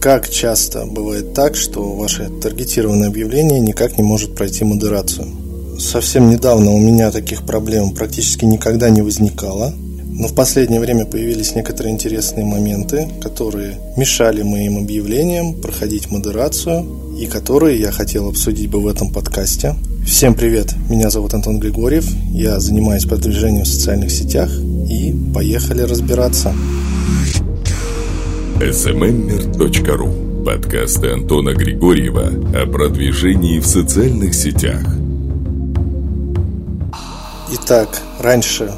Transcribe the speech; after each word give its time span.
Как 0.00 0.30
часто 0.30 0.86
бывает 0.86 1.34
так, 1.34 1.56
что 1.56 1.92
ваше 1.96 2.28
таргетированное 2.40 3.08
объявление 3.08 3.58
никак 3.58 3.98
не 3.98 4.04
может 4.04 4.36
пройти 4.36 4.64
модерацию? 4.64 5.26
Совсем 5.80 6.30
недавно 6.30 6.70
у 6.70 6.78
меня 6.78 7.10
таких 7.10 7.44
проблем 7.44 7.90
практически 7.90 8.44
никогда 8.44 8.90
не 8.90 9.02
возникало, 9.02 9.74
но 10.06 10.28
в 10.28 10.36
последнее 10.36 10.80
время 10.80 11.04
появились 11.04 11.56
некоторые 11.56 11.94
интересные 11.94 12.44
моменты, 12.44 13.08
которые 13.20 13.76
мешали 13.96 14.42
моим 14.42 14.78
объявлениям 14.78 15.60
проходить 15.60 16.12
модерацию 16.12 16.86
и 17.18 17.26
которые 17.26 17.80
я 17.80 17.90
хотел 17.90 18.28
обсудить 18.28 18.70
бы 18.70 18.80
в 18.80 18.86
этом 18.86 19.12
подкасте. 19.12 19.74
Всем 20.06 20.34
привет, 20.34 20.74
меня 20.88 21.10
зовут 21.10 21.34
Антон 21.34 21.58
Григорьев, 21.58 22.08
я 22.30 22.60
занимаюсь 22.60 23.04
продвижением 23.04 23.64
в 23.64 23.68
социальных 23.68 24.12
сетях 24.12 24.48
и 24.88 25.12
поехали 25.34 25.82
разбираться. 25.82 26.54
smmmer.ru 28.60 30.44
Подкасты 30.44 31.12
Антона 31.12 31.54
Григорьева 31.54 32.26
о 32.60 32.66
продвижении 32.66 33.60
в 33.60 33.66
социальных 33.66 34.34
сетях. 34.34 34.82
Итак, 37.52 38.00
раньше 38.18 38.74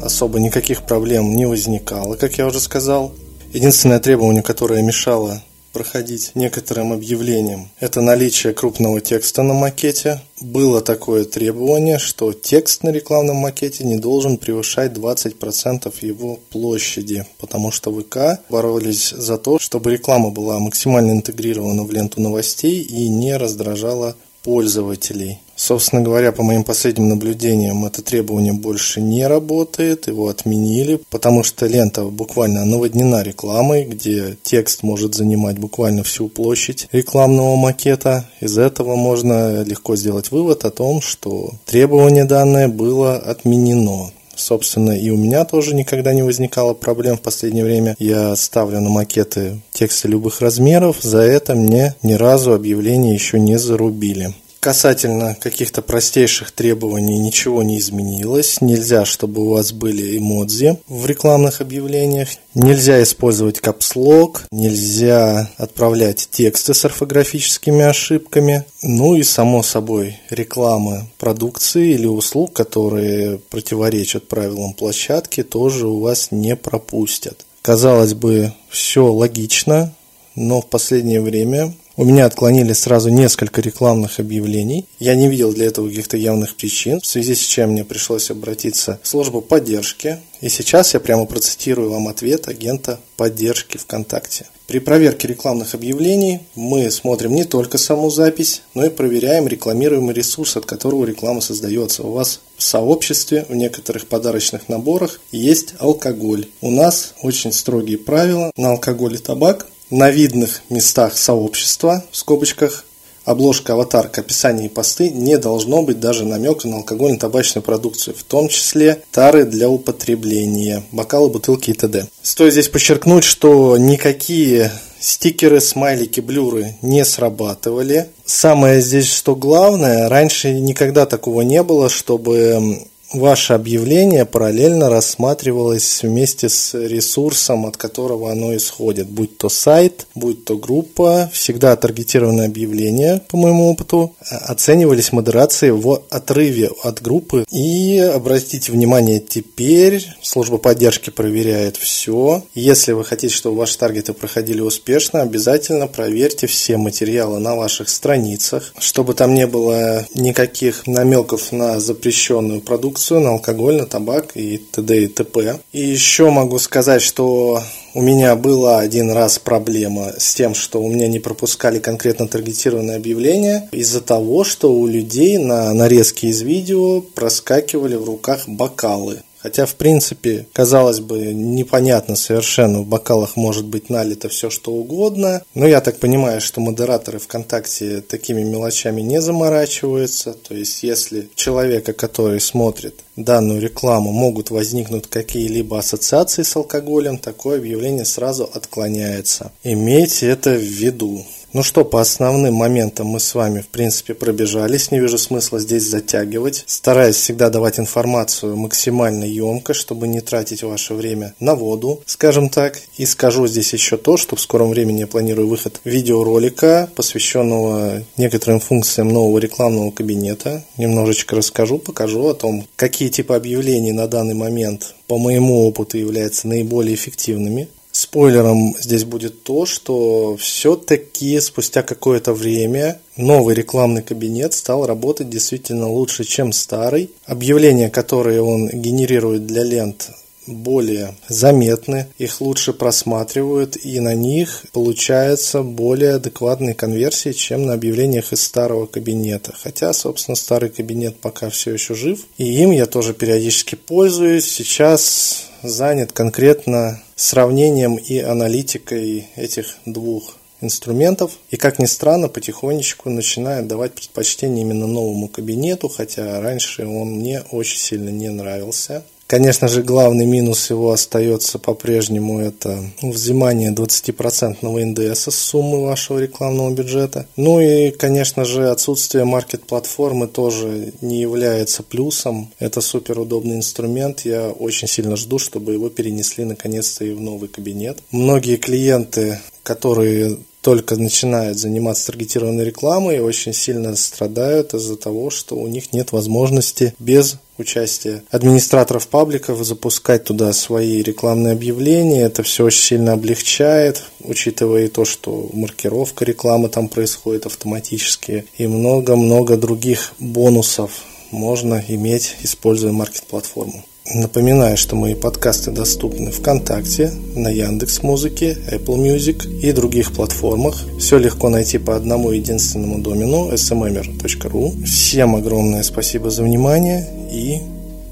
особо 0.00 0.38
никаких 0.38 0.82
проблем 0.82 1.34
не 1.34 1.44
возникало, 1.44 2.14
как 2.14 2.38
я 2.38 2.46
уже 2.46 2.60
сказал. 2.60 3.14
Единственное 3.52 3.98
требование, 3.98 4.44
которое 4.44 4.80
мешало 4.82 5.42
проходить 5.76 6.30
некоторым 6.34 6.94
объявлениям. 6.94 7.68
Это 7.80 8.00
наличие 8.00 8.54
крупного 8.54 9.02
текста 9.02 9.42
на 9.42 9.52
макете. 9.52 10.22
Было 10.40 10.80
такое 10.80 11.26
требование, 11.26 11.98
что 11.98 12.32
текст 12.32 12.82
на 12.82 12.88
рекламном 12.88 13.36
макете 13.36 13.84
не 13.84 13.98
должен 13.98 14.38
превышать 14.38 14.92
20% 14.92 15.92
его 16.00 16.40
площади, 16.48 17.26
потому 17.36 17.70
что 17.72 17.92
ВК 17.92 18.40
боролись 18.48 19.10
за 19.10 19.36
то, 19.36 19.58
чтобы 19.58 19.92
реклама 19.92 20.30
была 20.30 20.58
максимально 20.60 21.12
интегрирована 21.12 21.84
в 21.84 21.92
ленту 21.92 22.22
новостей 22.22 22.80
и 22.80 23.10
не 23.10 23.36
раздражала 23.36 24.16
пользователей. 24.44 25.40
Собственно 25.56 26.02
говоря, 26.02 26.32
по 26.32 26.42
моим 26.42 26.64
последним 26.64 27.08
наблюдениям, 27.08 27.86
это 27.86 28.02
требование 28.02 28.52
больше 28.52 29.00
не 29.00 29.26
работает, 29.26 30.06
его 30.06 30.28
отменили, 30.28 31.00
потому 31.10 31.42
что 31.42 31.66
лента 31.66 32.04
буквально 32.04 32.66
наводнена 32.66 33.22
рекламой, 33.22 33.84
где 33.84 34.36
текст 34.42 34.82
может 34.82 35.14
занимать 35.14 35.58
буквально 35.58 36.02
всю 36.02 36.28
площадь 36.28 36.88
рекламного 36.92 37.56
макета. 37.56 38.28
Из 38.40 38.58
этого 38.58 38.96
можно 38.96 39.62
легко 39.62 39.96
сделать 39.96 40.30
вывод 40.30 40.64
о 40.66 40.70
том, 40.70 41.00
что 41.00 41.52
требование 41.64 42.24
данное 42.24 42.68
было 42.68 43.16
отменено. 43.16 44.10
Собственно, 44.36 44.90
и 44.92 45.08
у 45.08 45.16
меня 45.16 45.46
тоже 45.46 45.74
никогда 45.74 46.12
не 46.12 46.22
возникало 46.22 46.74
проблем 46.74 47.16
в 47.16 47.22
последнее 47.22 47.64
время. 47.64 47.96
Я 47.98 48.36
ставлю 48.36 48.82
на 48.82 48.90
макеты 48.90 49.62
тексты 49.72 50.08
любых 50.08 50.42
размеров. 50.42 50.98
За 51.00 51.20
это 51.20 51.54
мне 51.54 51.94
ни 52.02 52.12
разу 52.12 52.52
объявление 52.52 53.14
еще 53.14 53.40
не 53.40 53.58
зарубили. 53.58 54.34
Касательно 54.66 55.36
каких-то 55.36 55.80
простейших 55.80 56.50
требований 56.50 57.20
ничего 57.20 57.62
не 57.62 57.78
изменилось. 57.78 58.60
Нельзя, 58.60 59.04
чтобы 59.04 59.42
у 59.42 59.50
вас 59.50 59.70
были 59.70 60.18
эмодзи 60.18 60.78
в 60.88 61.06
рекламных 61.06 61.60
объявлениях. 61.60 62.30
Нельзя 62.52 63.00
использовать 63.00 63.60
капслог. 63.60 64.42
Нельзя 64.50 65.48
отправлять 65.56 66.28
тексты 66.32 66.74
с 66.74 66.84
орфографическими 66.84 67.84
ошибками. 67.84 68.64
Ну 68.82 69.14
и, 69.14 69.22
само 69.22 69.62
собой, 69.62 70.18
реклама 70.30 71.06
продукции 71.16 71.92
или 71.92 72.06
услуг, 72.06 72.52
которые 72.52 73.38
противоречат 73.38 74.26
правилам 74.26 74.72
площадки, 74.72 75.44
тоже 75.44 75.86
у 75.86 76.00
вас 76.00 76.32
не 76.32 76.56
пропустят. 76.56 77.46
Казалось 77.62 78.14
бы, 78.14 78.52
все 78.68 79.06
логично, 79.06 79.94
но 80.34 80.60
в 80.60 80.66
последнее 80.66 81.20
время 81.20 81.72
у 81.96 82.04
меня 82.04 82.26
отклонили 82.26 82.72
сразу 82.72 83.08
несколько 83.08 83.60
рекламных 83.60 84.20
объявлений. 84.20 84.86
Я 84.98 85.14
не 85.14 85.28
видел 85.28 85.52
для 85.52 85.66
этого 85.66 85.88
каких-то 85.88 86.16
явных 86.16 86.54
причин, 86.54 87.00
в 87.00 87.06
связи 87.06 87.34
с 87.34 87.40
чем 87.40 87.70
мне 87.70 87.84
пришлось 87.84 88.30
обратиться 88.30 89.00
в 89.02 89.08
службу 89.08 89.40
поддержки. 89.40 90.18
И 90.42 90.50
сейчас 90.50 90.92
я 90.92 91.00
прямо 91.00 91.24
процитирую 91.24 91.90
вам 91.90 92.08
ответ 92.08 92.48
агента 92.48 93.00
поддержки 93.16 93.78
ВКонтакте. 93.78 94.46
При 94.66 94.80
проверке 94.80 95.28
рекламных 95.28 95.74
объявлений 95.74 96.40
мы 96.54 96.90
смотрим 96.90 97.34
не 97.34 97.44
только 97.44 97.78
саму 97.78 98.10
запись, 98.10 98.62
но 98.74 98.84
и 98.84 98.90
проверяем 98.90 99.46
рекламируемый 99.46 100.14
ресурс, 100.14 100.56
от 100.56 100.66
которого 100.66 101.04
реклама 101.06 101.40
создается. 101.40 102.02
У 102.02 102.12
вас 102.12 102.40
в 102.56 102.62
сообществе, 102.62 103.46
в 103.48 103.54
некоторых 103.54 104.06
подарочных 104.08 104.68
наборах 104.68 105.20
есть 105.30 105.74
алкоголь. 105.78 106.46
У 106.60 106.70
нас 106.70 107.14
очень 107.22 107.52
строгие 107.52 107.96
правила 107.96 108.50
на 108.56 108.72
алкоголь 108.72 109.14
и 109.14 109.18
табак 109.18 109.68
на 109.90 110.10
видных 110.10 110.62
местах 110.70 111.16
сообщества, 111.16 112.04
в 112.10 112.16
скобочках, 112.16 112.84
обложка, 113.24 113.74
аватарка, 113.74 114.22
описание 114.22 114.66
и 114.66 114.70
посты 114.70 115.10
не 115.10 115.36
должно 115.36 115.82
быть 115.82 116.00
даже 116.00 116.24
намека 116.24 116.68
на 116.68 116.78
алкогольно-табачную 116.78 117.62
продукцию, 117.62 118.14
в 118.16 118.22
том 118.22 118.48
числе 118.48 119.02
тары 119.10 119.44
для 119.44 119.68
употребления, 119.68 120.82
бокалы, 120.92 121.28
бутылки 121.28 121.70
и 121.70 121.74
т.д. 121.74 122.06
Стоит 122.22 122.52
здесь 122.52 122.68
подчеркнуть, 122.68 123.24
что 123.24 123.76
никакие 123.76 124.70
стикеры, 125.00 125.60
смайлики, 125.60 126.20
блюры 126.20 126.76
не 126.82 127.04
срабатывали. 127.04 128.08
Самое 128.24 128.80
здесь, 128.80 129.12
что 129.12 129.36
главное, 129.36 130.08
раньше 130.08 130.52
никогда 130.52 131.06
такого 131.06 131.42
не 131.42 131.62
было, 131.62 131.88
чтобы 131.88 132.86
ваше 133.12 133.52
объявление 133.52 134.24
параллельно 134.24 134.88
рассматривалось 134.88 136.02
вместе 136.02 136.48
с 136.48 136.74
ресурсом, 136.74 137.66
от 137.66 137.76
которого 137.76 138.30
оно 138.30 138.54
исходит, 138.56 139.08
будь 139.08 139.38
то 139.38 139.48
сайт, 139.48 140.06
будь 140.14 140.44
то 140.44 140.56
группа, 140.56 141.30
всегда 141.32 141.76
таргетированные 141.76 142.46
объявления, 142.46 143.22
по 143.28 143.36
моему 143.36 143.70
опыту, 143.70 144.14
оценивались 144.28 145.12
модерации 145.12 145.70
в 145.70 146.02
отрыве 146.10 146.70
от 146.82 147.00
группы. 147.02 147.44
И 147.50 147.98
обратите 147.98 148.72
внимание, 148.72 149.20
теперь 149.20 150.06
служба 150.22 150.58
поддержки 150.58 151.10
проверяет 151.10 151.76
все. 151.76 152.42
Если 152.54 152.92
вы 152.92 153.04
хотите, 153.04 153.34
чтобы 153.34 153.58
ваши 153.58 153.78
таргеты 153.78 154.12
проходили 154.12 154.60
успешно, 154.60 155.22
обязательно 155.22 155.86
проверьте 155.86 156.46
все 156.46 156.76
материалы 156.76 157.38
на 157.38 157.54
ваших 157.54 157.88
страницах, 157.88 158.72
чтобы 158.78 159.14
там 159.14 159.34
не 159.34 159.46
было 159.46 160.04
никаких 160.14 160.86
намеков 160.86 161.52
на 161.52 161.80
запрещенную 161.80 162.60
продукцию, 162.60 162.95
продукцию, 162.96 163.20
на 163.20 163.30
алкоголь, 163.30 163.76
на 163.76 163.86
табак 163.86 164.36
и 164.36 164.56
т.д. 164.56 165.04
и 165.04 165.06
т.п. 165.06 165.60
И 165.72 165.80
еще 165.80 166.30
могу 166.30 166.58
сказать, 166.58 167.02
что 167.02 167.62
у 167.94 168.00
меня 168.00 168.34
была 168.36 168.78
один 168.80 169.10
раз 169.10 169.38
проблема 169.38 170.12
с 170.18 170.34
тем, 170.34 170.54
что 170.54 170.82
у 170.82 170.88
меня 170.88 171.06
не 171.06 171.18
пропускали 171.18 171.78
конкретно 171.78 172.26
таргетированные 172.26 172.96
объявления 172.96 173.68
из-за 173.72 174.00
того, 174.00 174.44
что 174.44 174.72
у 174.72 174.86
людей 174.86 175.38
на 175.38 175.74
нарезке 175.74 176.28
из 176.28 176.40
видео 176.40 177.02
проскакивали 177.02 177.96
в 177.96 178.04
руках 178.04 178.48
бокалы. 178.48 179.22
Хотя, 179.46 179.64
в 179.64 179.76
принципе, 179.76 180.44
казалось 180.52 180.98
бы, 180.98 181.32
непонятно 181.32 182.16
совершенно, 182.16 182.80
в 182.80 182.86
бокалах 182.88 183.36
может 183.36 183.64
быть 183.64 183.90
налито 183.90 184.28
все, 184.28 184.50
что 184.50 184.72
угодно. 184.72 185.40
Но 185.54 185.68
я 185.68 185.80
так 185.80 186.00
понимаю, 186.00 186.40
что 186.40 186.60
модераторы 186.60 187.20
ВКонтакте 187.20 188.00
такими 188.00 188.42
мелочами 188.42 189.02
не 189.02 189.20
заморачиваются. 189.20 190.32
То 190.32 190.52
есть, 190.56 190.82
если 190.82 191.28
человека, 191.36 191.92
который 191.92 192.40
смотрит 192.40 193.04
данную 193.14 193.60
рекламу, 193.60 194.10
могут 194.10 194.50
возникнуть 194.50 195.06
какие-либо 195.06 195.78
ассоциации 195.78 196.42
с 196.42 196.56
алкоголем, 196.56 197.16
такое 197.16 197.58
объявление 197.58 198.04
сразу 198.04 198.50
отклоняется. 198.52 199.52
Имейте 199.62 200.26
это 200.26 200.50
в 200.50 200.60
виду. 200.60 201.24
Ну 201.56 201.62
что, 201.62 201.86
по 201.86 202.02
основным 202.02 202.52
моментам 202.52 203.06
мы 203.06 203.18
с 203.18 203.34
вами, 203.34 203.62
в 203.62 203.68
принципе, 203.68 204.12
пробежались. 204.12 204.90
Не 204.90 205.00
вижу 205.00 205.16
смысла 205.16 205.58
здесь 205.58 205.88
затягивать. 205.88 206.64
Стараюсь 206.66 207.16
всегда 207.16 207.48
давать 207.48 207.80
информацию 207.80 208.58
максимально 208.58 209.24
емко, 209.24 209.72
чтобы 209.72 210.06
не 210.06 210.20
тратить 210.20 210.62
ваше 210.62 210.92
время 210.92 211.34
на 211.40 211.54
воду, 211.54 212.02
скажем 212.04 212.50
так. 212.50 212.78
И 212.98 213.06
скажу 213.06 213.46
здесь 213.46 213.72
еще 213.72 213.96
то, 213.96 214.18
что 214.18 214.36
в 214.36 214.40
скором 214.42 214.68
времени 214.68 215.00
я 215.00 215.06
планирую 215.06 215.48
выход 215.48 215.80
видеоролика, 215.84 216.90
посвященного 216.94 218.02
некоторым 218.18 218.60
функциям 218.60 219.08
нового 219.08 219.38
рекламного 219.38 219.92
кабинета. 219.92 220.62
Немножечко 220.76 221.36
расскажу, 221.36 221.78
покажу 221.78 222.28
о 222.28 222.34
том, 222.34 222.66
какие 222.76 223.08
типы 223.08 223.32
объявлений 223.32 223.92
на 223.92 224.08
данный 224.08 224.34
момент 224.34 224.94
по 225.06 225.16
моему 225.16 225.66
опыту 225.66 225.96
являются 225.96 226.48
наиболее 226.48 226.96
эффективными. 226.96 227.68
Спойлером 227.96 228.76
здесь 228.78 229.04
будет 229.04 229.42
то, 229.42 229.64
что 229.64 230.36
все-таки 230.36 231.40
спустя 231.40 231.82
какое-то 231.82 232.34
время 232.34 233.00
новый 233.16 233.54
рекламный 233.54 234.02
кабинет 234.02 234.52
стал 234.52 234.84
работать 234.84 235.30
действительно 235.30 235.88
лучше, 235.88 236.24
чем 236.24 236.52
старый. 236.52 237.10
Объявления, 237.24 237.88
которые 237.88 238.42
он 238.42 238.68
генерирует 238.68 239.46
для 239.46 239.64
лент, 239.64 240.10
более 240.46 241.14
заметны, 241.28 242.06
их 242.18 242.42
лучше 242.42 242.74
просматривают, 242.74 243.78
и 243.82 243.98
на 243.98 244.12
них 244.12 244.66
получается 244.74 245.62
более 245.62 246.16
адекватные 246.16 246.74
конверсии, 246.74 247.32
чем 247.32 247.64
на 247.64 247.72
объявлениях 247.72 248.34
из 248.34 248.42
старого 248.42 248.84
кабинета. 248.84 249.54
Хотя, 249.58 249.94
собственно, 249.94 250.36
старый 250.36 250.68
кабинет 250.68 251.16
пока 251.16 251.48
все 251.48 251.72
еще 251.72 251.94
жив, 251.94 252.26
и 252.36 252.44
им 252.44 252.72
я 252.72 252.84
тоже 252.84 253.14
периодически 253.14 253.74
пользуюсь. 253.74 254.44
Сейчас 254.44 255.46
занят 255.68 256.12
конкретно 256.12 257.02
сравнением 257.14 257.96
и 257.96 258.18
аналитикой 258.18 259.28
этих 259.36 259.76
двух 259.84 260.36
инструментов 260.60 261.32
и, 261.50 261.56
как 261.56 261.78
ни 261.78 261.86
странно, 261.86 262.28
потихонечку 262.28 263.10
начинает 263.10 263.66
давать 263.66 263.94
предпочтение 263.94 264.62
именно 264.62 264.86
новому 264.86 265.28
кабинету, 265.28 265.88
хотя 265.88 266.40
раньше 266.40 266.86
он 266.86 267.16
мне 267.16 267.42
очень 267.50 267.78
сильно 267.78 268.08
не 268.08 268.28
нравился. 268.30 269.04
Конечно 269.26 269.66
же, 269.66 269.82
главный 269.82 270.24
минус 270.24 270.70
его 270.70 270.92
остается 270.92 271.58
по-прежнему 271.58 272.38
это 272.38 272.78
взимание 273.02 273.72
20% 273.72 274.84
НДС 274.84 275.28
с 275.28 275.34
суммы 275.34 275.82
вашего 275.82 276.20
рекламного 276.20 276.72
бюджета. 276.72 277.26
Ну 277.36 277.60
и, 277.60 277.90
конечно 277.90 278.44
же, 278.44 278.70
отсутствие 278.70 279.24
маркет-платформы 279.24 280.28
тоже 280.28 280.92
не 281.00 281.20
является 281.20 281.82
плюсом. 281.82 282.52
Это 282.60 282.80
супер 282.80 283.18
удобный 283.18 283.56
инструмент. 283.56 284.20
Я 284.20 284.50
очень 284.50 284.86
сильно 284.86 285.16
жду, 285.16 285.40
чтобы 285.40 285.72
его 285.72 285.88
перенесли 285.88 286.44
наконец-то 286.44 287.04
и 287.04 287.12
в 287.12 287.20
новый 287.20 287.48
кабинет. 287.48 287.98
Многие 288.12 288.56
клиенты, 288.56 289.40
которые 289.64 290.38
только 290.66 290.96
начинают 290.96 291.58
заниматься 291.58 292.06
таргетированной 292.06 292.64
рекламой, 292.64 293.20
очень 293.20 293.52
сильно 293.52 293.94
страдают 293.94 294.74
из-за 294.74 294.96
того, 294.96 295.30
что 295.30 295.54
у 295.54 295.68
них 295.68 295.92
нет 295.92 296.10
возможности 296.10 296.92
без 296.98 297.36
участия 297.58 298.22
администраторов 298.30 299.08
пабликов 299.08 299.64
запускать 299.64 300.24
туда 300.24 300.52
свои 300.52 301.02
рекламные 301.02 301.52
объявления. 301.52 302.22
Это 302.22 302.42
все 302.42 302.64
очень 302.64 302.82
сильно 302.82 303.12
облегчает, 303.12 304.02
учитывая 304.20 304.84
и 304.84 304.88
то, 304.88 305.04
что 305.04 305.50
маркировка 305.52 306.24
рекламы 306.24 306.68
там 306.68 306.88
происходит 306.88 307.46
автоматически 307.46 308.46
и 308.58 308.66
много-много 308.66 309.56
других 309.56 310.12
бонусов 310.18 310.90
можно 311.30 311.82
иметь, 311.88 312.36
используя 312.42 312.92
маркет-платформу. 312.92 313.84
Напоминаю, 314.14 314.76
что 314.76 314.94
мои 314.94 315.14
подкасты 315.14 315.72
доступны 315.72 316.30
ВКонтакте, 316.30 317.10
на 317.34 317.48
Яндекс 317.48 318.04
Музыке, 318.04 318.56
Apple 318.70 318.96
Music 318.98 319.60
и 319.60 319.72
других 319.72 320.12
платформах. 320.12 320.76
Все 321.00 321.18
легко 321.18 321.48
найти 321.48 321.78
по 321.78 321.96
одному 321.96 322.30
единственному 322.30 322.98
домену 322.98 323.50
smmr.ru. 323.52 324.84
Всем 324.84 325.34
огромное 325.34 325.82
спасибо 325.82 326.30
за 326.30 326.44
внимание 326.44 327.08
и 327.30 327.60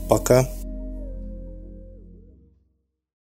пока. 0.09 0.49